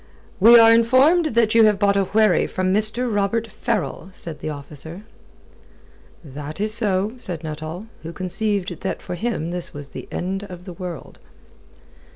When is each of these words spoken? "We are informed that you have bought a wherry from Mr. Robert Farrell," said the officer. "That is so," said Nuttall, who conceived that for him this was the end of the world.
"We 0.39 0.57
are 0.57 0.73
informed 0.73 1.27
that 1.35 1.53
you 1.53 1.65
have 1.65 1.77
bought 1.77 1.95
a 1.95 2.05
wherry 2.05 2.47
from 2.47 2.73
Mr. 2.73 3.13
Robert 3.13 3.45
Farrell," 3.45 4.09
said 4.13 4.39
the 4.39 4.49
officer. 4.49 5.03
"That 6.23 6.59
is 6.59 6.73
so," 6.73 7.13
said 7.17 7.43
Nuttall, 7.43 7.85
who 8.01 8.11
conceived 8.11 8.79
that 8.81 8.99
for 8.99 9.13
him 9.13 9.51
this 9.51 9.75
was 9.75 9.89
the 9.89 10.07
end 10.11 10.41
of 10.45 10.65
the 10.65 10.73
world. 10.73 11.19